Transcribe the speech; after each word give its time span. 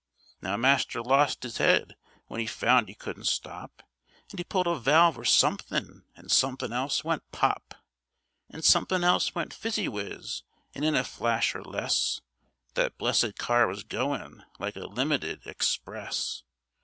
Now, 0.41 0.57
master 0.57 0.99
lost 1.03 1.45
'is 1.45 1.61
'ead 1.61 1.93
when 2.25 2.41
'e 2.41 2.47
found 2.47 2.89
'e 2.89 2.95
couldn't 2.95 3.25
stop, 3.27 3.83
And 4.31 4.39
'e 4.39 4.43
pulled 4.43 4.65
a 4.65 4.73
valve 4.79 5.15
or 5.19 5.25
somethin' 5.25 6.05
an' 6.15 6.29
somethin' 6.29 6.73
else 6.73 7.03
went 7.03 7.31
pop, 7.31 7.75
An' 8.49 8.63
somethin' 8.63 9.03
else 9.03 9.35
went 9.35 9.53
fizzywiz, 9.53 10.41
and 10.73 10.83
in 10.83 10.95
a 10.95 11.03
flash, 11.03 11.53
or 11.53 11.63
less, 11.63 12.19
That 12.73 12.97
blessed 12.97 13.37
car 13.37 13.67
was 13.67 13.83
goin' 13.83 14.43
like 14.57 14.75
a 14.75 14.87
limited 14.87 15.45
express. 15.45 16.41